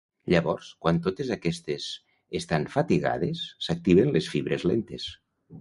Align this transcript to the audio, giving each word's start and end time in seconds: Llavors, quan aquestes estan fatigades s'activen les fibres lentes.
Llavors, 0.33 0.69
quan 0.85 1.01
aquestes 1.35 1.85
estan 2.41 2.67
fatigades 2.79 3.45
s'activen 3.67 4.15
les 4.17 4.35
fibres 4.37 4.71
lentes. 4.73 5.11